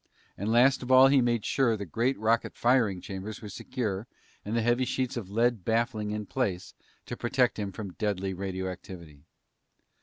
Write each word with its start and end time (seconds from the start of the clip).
And 0.35 0.51
last 0.51 0.81
of 0.81 0.91
all 0.91 1.09
he 1.09 1.21
made 1.21 1.45
sure 1.45 1.77
the 1.77 1.85
great 1.85 2.17
rocket 2.17 2.55
firing 2.57 3.01
chambers 3.01 3.39
were 3.39 3.49
secure 3.49 4.07
and 4.43 4.55
the 4.57 4.63
heavy 4.63 4.83
sheets 4.83 5.15
of 5.15 5.29
lead 5.29 5.63
baffling 5.63 6.09
in 6.09 6.25
place 6.25 6.73
to 7.05 7.15
protect 7.15 7.59
him 7.59 7.71
from 7.71 7.93
deadly 7.93 8.33
radioactivity. 8.33 9.21